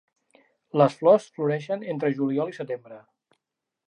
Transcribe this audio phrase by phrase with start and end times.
[0.81, 2.99] Les flors floreixen entre juliol i setembre.